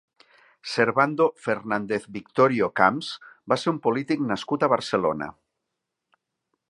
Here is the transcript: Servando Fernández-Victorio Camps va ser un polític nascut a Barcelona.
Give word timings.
Servando 0.75 1.27
Fernández-Victorio 1.43 2.71
Camps 2.81 3.11
va 3.53 3.59
ser 3.65 3.75
un 3.75 3.79
polític 3.85 4.27
nascut 4.33 4.67
a 4.67 4.71
Barcelona. 4.75 5.33